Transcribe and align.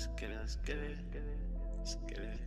Let's 0.00 0.08
get 0.18 0.30
it, 0.30 0.38
let's 0.40 0.56
get 0.56 0.76
it. 0.76 0.96
Let's 1.76 1.96
get 2.08 2.18
it. 2.20 2.40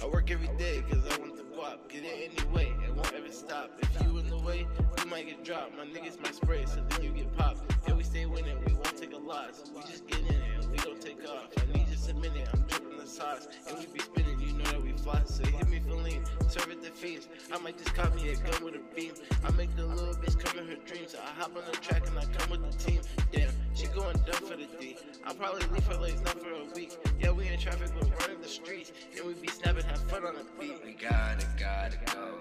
I 0.00 0.06
work 0.06 0.30
every 0.30 0.48
day 0.56 0.82
cause 0.90 1.04
I 1.12 1.18
want 1.18 1.36
the 1.36 1.42
guap. 1.42 1.90
Get 1.90 2.04
it 2.04 2.32
anyway, 2.32 2.72
it 2.86 2.94
won't 2.94 3.12
ever 3.12 3.30
stop. 3.30 3.72
If 3.82 4.02
you 4.02 4.16
in 4.16 4.30
the 4.30 4.38
way, 4.38 4.66
you 4.98 5.06
might 5.10 5.26
get 5.26 5.44
dropped. 5.44 5.76
My 5.76 5.84
niggas 5.84 6.18
might 6.22 6.34
spray 6.34 6.64
so 6.64 6.82
then 6.88 7.02
you 7.02 7.10
get 7.10 7.36
popped. 7.36 7.70
Yeah, 7.86 7.92
we 7.92 8.02
stay 8.02 8.24
winning, 8.24 8.56
we 8.64 8.72
won't 8.72 8.96
take 8.96 9.12
a 9.12 9.18
loss. 9.18 9.70
We 9.76 9.82
just 9.82 10.06
get 10.06 10.20
in 10.20 10.26
it 10.28 10.48
we 10.70 10.78
don't 10.78 11.00
take 11.02 11.22
off. 11.28 11.48
I 11.58 11.76
need 11.76 11.86
just 11.88 12.08
a 12.08 12.14
minute, 12.14 12.48
I'm 12.54 12.62
dripping 12.62 12.87
sauce. 13.08 13.48
And 13.68 13.78
we 13.78 13.86
be 13.86 14.00
spinning, 14.00 14.38
you 14.40 14.52
know 14.52 14.64
that 14.64 14.82
we 14.82 14.92
fly. 14.92 15.22
So 15.24 15.44
hit 15.44 15.68
me 15.68 15.80
for 15.80 15.94
lean, 15.94 16.24
serve 16.48 16.70
it 16.70 16.82
to 16.84 16.90
fiends. 16.90 17.28
I 17.52 17.58
might 17.58 17.78
just 17.78 17.94
cop 17.94 18.14
me 18.14 18.28
a 18.28 18.36
gun 18.36 18.64
with 18.64 18.74
a 18.74 18.94
beam. 18.94 19.12
I 19.44 19.50
make 19.52 19.74
the 19.76 19.86
little 19.86 20.14
bitch 20.14 20.38
come 20.38 20.58
in 20.58 20.68
her 20.68 20.76
dreams. 20.86 21.14
I 21.14 21.40
hop 21.40 21.56
on 21.56 21.62
the 21.70 21.76
track 21.78 22.06
and 22.06 22.18
I 22.18 22.24
come 22.26 22.50
with 22.50 22.70
the 22.70 22.78
team. 22.78 23.00
Damn, 23.32 23.50
she 23.74 23.86
going 23.88 24.16
dumb 24.26 24.42
for 24.44 24.56
the 24.56 24.68
D. 24.78 24.96
I'll 25.24 25.34
probably 25.34 25.66
leave 25.68 25.86
her 25.86 25.96
legs 25.96 26.20
not 26.20 26.38
for 26.40 26.50
a 26.50 26.64
week. 26.74 26.96
Yeah, 27.18 27.30
we 27.32 27.48
in 27.48 27.58
traffic, 27.58 27.90
but 27.98 28.08
running 28.20 28.40
the 28.42 28.48
streets. 28.48 28.92
And 29.16 29.26
we 29.26 29.34
be 29.34 29.48
snapping, 29.48 29.84
have 29.84 30.02
fun 30.10 30.24
on 30.24 30.34
the 30.34 30.44
beat. 30.60 30.84
We 30.84 30.92
gotta, 30.92 31.46
gotta 31.58 31.98
go. 32.14 32.34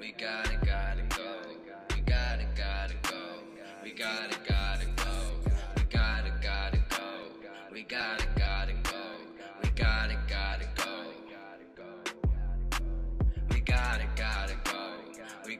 We 0.00 0.12
gotta, 0.12 0.58
gotta 0.64 1.02
go. 1.16 1.40
We 1.94 2.00
gotta, 2.02 2.46
gotta 2.56 2.94
go. 3.02 3.18
We 3.82 3.92
gotta, 3.92 4.30
gotta 4.30 4.47
go. 4.47 4.47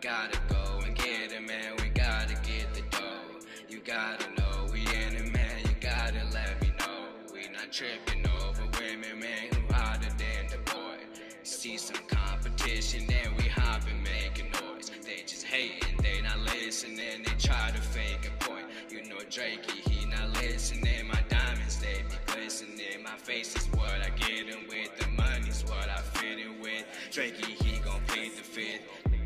Gotta 0.00 0.38
go 0.48 0.80
and 0.84 0.94
get 0.94 1.32
it, 1.32 1.42
man. 1.42 1.74
We 1.82 1.88
gotta 1.88 2.34
get 2.34 2.72
the 2.72 2.82
dough. 2.90 3.40
You 3.68 3.80
gotta 3.84 4.30
know 4.34 4.66
we 4.72 4.80
in 4.80 5.16
it, 5.16 5.32
man. 5.32 5.58
You 5.64 5.74
gotta 5.80 6.22
let 6.32 6.60
me 6.62 6.72
know. 6.78 7.08
We 7.32 7.48
not 7.52 7.72
tripping 7.72 8.24
over 8.42 8.62
women, 8.78 9.18
man. 9.18 9.48
Who 9.52 9.72
harder 9.72 10.08
than 10.10 10.46
the 10.50 10.58
boy? 10.70 10.98
See 11.42 11.76
some 11.76 12.00
competition, 12.06 13.06
then 13.08 13.34
we 13.38 13.48
hopping, 13.48 14.00
making 14.04 14.52
noise. 14.52 14.90
They 15.04 15.22
just 15.26 15.44
hating, 15.44 15.96
they 16.00 16.20
not 16.22 16.38
listening. 16.40 17.24
They 17.24 17.34
try 17.38 17.72
to 17.74 17.80
fake 17.80 18.30
a 18.30 18.44
point. 18.44 18.66
You 18.90 19.02
know 19.08 19.18
Drakey, 19.28 19.88
he 19.88 20.06
not 20.06 20.30
listening. 20.34 21.08
My 21.08 21.22
diamonds, 21.28 21.80
they 21.80 22.04
be 22.08 22.32
glistening. 22.32 23.02
My 23.02 23.16
face 23.16 23.56
is 23.56 23.66
what 23.72 23.98
I 24.06 24.10
get 24.10 24.46
in 24.48 24.68
with. 24.68 24.96
The 24.96 25.08
money's 25.20 25.64
what 25.64 25.88
I 25.88 25.98
fit 25.98 26.38
in 26.38 26.60
with. 26.60 26.84
Drakey, 27.10 27.60
he 27.64 27.78
gon' 27.80 28.00
plead 28.06 28.36
the 28.36 28.42
fifth. 28.42 29.17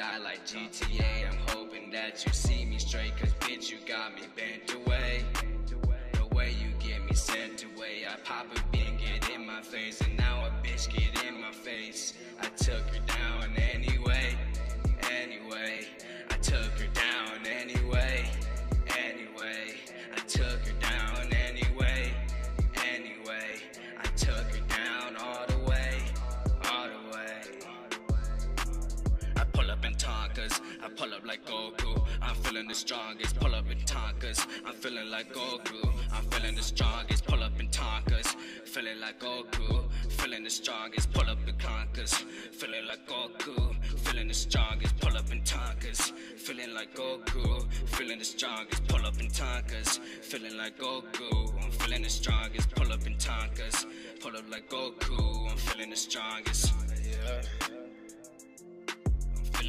Die 0.00 0.18
like 0.24 0.46
GTA. 0.46 1.30
I'm 1.30 1.36
hoping 1.48 1.90
that 1.90 2.24
you 2.24 2.32
see 2.32 2.64
me 2.64 2.78
straight, 2.78 3.14
cause 3.18 3.34
bitch, 3.40 3.70
you 3.70 3.76
got 3.86 4.14
me 4.14 4.22
bent 4.34 4.72
away. 4.72 5.22
The 6.14 6.34
way 6.34 6.54
you 6.58 6.72
get 6.78 7.04
me 7.04 7.14
sent 7.14 7.64
away, 7.64 8.06
I 8.08 8.18
pop 8.24 8.46
a 8.46 8.62
bean, 8.72 8.96
get 8.96 9.28
in 9.28 9.44
my 9.46 9.60
face, 9.60 10.00
and 10.00 10.16
now 10.16 10.46
a 10.46 10.66
bitch 10.66 10.88
get 10.88 11.22
in 11.26 11.38
my 11.38 11.52
face. 11.52 12.14
I 12.40 12.46
took 12.46 12.80
her 12.94 13.00
down 13.08 13.54
anyway, 13.74 14.38
anyway. 15.10 15.86
I 16.30 16.36
took 16.36 16.72
her 16.80 16.88
down 16.94 17.46
anyway, 17.46 18.30
anyway. 18.96 19.74
I 20.16 20.20
took 20.26 20.66
her 20.66 20.80
down 20.80 21.30
anyway, 21.30 22.14
anyway. 22.90 23.60
I 23.98 24.06
took 24.16 24.49
pull 30.96 31.12
up 31.14 31.26
like 31.26 31.44
Goku. 31.44 32.06
I'm 32.22 32.34
feeling 32.36 32.68
the 32.68 32.74
strongest, 32.74 33.38
pull 33.38 33.54
up 33.54 33.70
in 33.70 33.78
Tonkas. 33.78 34.46
I'm 34.66 34.74
feeling 34.74 35.10
like 35.10 35.32
Goku, 35.32 35.92
I'm 36.12 36.24
feeling 36.24 36.54
the 36.54 36.62
strongest, 36.62 37.24
pull 37.26 37.42
up 37.42 37.58
in 37.58 37.68
Tonkas. 37.68 38.36
Feeling 38.64 39.00
like 39.00 39.18
Goku, 39.20 39.90
feeling 40.08 40.44
the 40.44 40.50
strongest, 40.50 41.12
pull 41.12 41.28
up 41.28 41.38
in 41.46 41.56
Conquers. 41.58 42.14
Feeling 42.52 42.86
like 42.86 43.06
Goku, 43.06 43.74
feeling 43.98 44.28
the 44.28 44.34
strongest, 44.34 44.98
pull 45.00 45.16
up 45.16 45.30
in 45.30 45.42
Tonkas. 45.42 46.12
Feeling 46.36 46.74
like 46.74 46.94
Goku, 46.94 47.70
feeling 47.88 48.18
the 48.18 48.24
strongest, 48.24 48.86
pull 48.88 49.04
up 49.04 49.18
in 49.20 49.28
Tonkas. 49.28 49.98
Feeling 50.22 50.56
like 50.56 50.78
Goku, 50.78 51.62
I'm 51.62 51.70
feeling 51.72 52.02
the 52.02 52.10
strongest, 52.10 52.70
pull 52.74 52.92
up 52.92 53.06
in 53.06 53.16
Tonkas. 53.16 53.86
Pull 54.20 54.36
up 54.36 54.50
like 54.50 54.68
Goku, 54.68 55.50
I'm 55.50 55.56
feeling 55.56 55.90
the 55.90 55.96
strongest. 55.96 56.72
Yeah. 57.04 57.79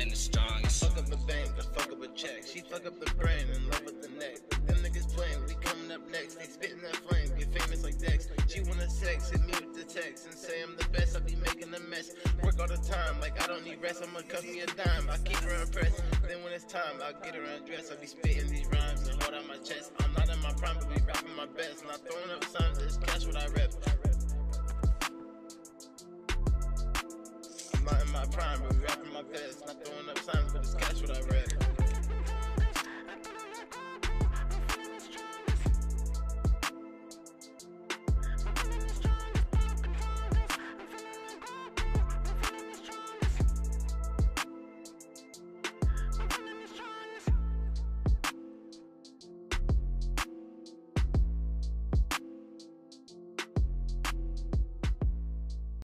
The 0.09 0.17
strongest. 0.17 0.83
Fuck 0.83 0.97
up 0.97 1.07
a 1.07 1.17
bank, 1.27 1.51
I 1.57 1.61
fuck 1.61 1.91
up 1.91 2.01
a 2.01 2.07
check. 2.09 2.43
She 2.45 2.59
fuck 2.61 2.85
up 2.85 2.99
the 2.99 3.09
brain 3.15 3.45
in 3.53 3.69
love 3.69 3.85
with 3.85 4.01
the 4.01 4.09
neck. 4.19 4.41
Them 4.65 4.77
niggas 4.83 5.07
playing, 5.15 5.39
we 5.47 5.53
coming 5.61 5.91
up 5.91 6.01
next. 6.11 6.35
They 6.35 6.45
spitting 6.45 6.81
that 6.81 6.97
flame, 7.07 7.29
get 7.37 7.53
famous 7.53 7.83
like 7.83 7.97
Dex. 7.99 8.27
She 8.49 8.61
wanna 8.61 8.89
sex, 8.89 9.29
hit 9.29 9.39
me 9.45 9.53
with 9.53 9.73
the 9.77 9.85
text 9.85 10.25
and 10.25 10.35
say 10.35 10.63
I'm 10.63 10.75
the 10.75 10.89
best. 10.89 11.15
I 11.15 11.19
be 11.19 11.35
making 11.35 11.73
a 11.73 11.79
mess. 11.87 12.11
Work 12.43 12.59
all 12.59 12.67
the 12.67 12.81
time, 12.81 13.21
like 13.21 13.41
I 13.41 13.47
don't 13.47 13.63
need 13.63 13.81
rest. 13.81 14.03
I'ma 14.03 14.19
cuff 14.27 14.43
me 14.43 14.59
a 14.59 14.65
dime. 14.65 15.07
I 15.09 15.17
keep 15.23 15.37
her 15.47 15.61
impressed. 15.61 16.03
Then 16.27 16.43
when 16.43 16.51
it's 16.51 16.65
time, 16.65 16.99
I'll 16.99 17.15
get 17.21 17.35
her 17.35 17.43
undressed. 17.43 17.93
I 17.93 17.95
be 17.95 18.07
spitting 18.07 18.49
these 18.49 18.67
rhymes 18.67 19.07
and 19.07 19.21
hold 19.21 19.35
out 19.35 19.47
my 19.47 19.57
chest. 19.63 19.93
I'm 20.01 20.11
not 20.13 20.27
in 20.27 20.41
my 20.41 20.51
prime, 20.59 20.75
but 20.75 20.89
we 20.89 20.99
rapping 21.07 21.35
my 21.37 21.47
best. 21.55 21.85
Not 21.85 22.01
throwing 22.03 22.31
up 22.35 22.43
signs, 22.43 22.79
it's 22.79 22.97
cash 22.97 23.25
what 23.25 23.37
I 23.37 23.47
rep. 23.53 23.71
my 28.21 28.27
prime, 28.27 28.59
but 28.67 28.79
rapping 28.83 29.13
my 29.13 29.23
best. 29.23 29.65
Not 29.65 29.83
throwing 29.83 30.09
up 30.09 30.19
signs, 30.19 30.53
but 30.53 30.61
it's 30.61 30.75
cash 30.75 31.01
what 31.01 31.17
I 31.17 31.21
rep. 31.21 31.40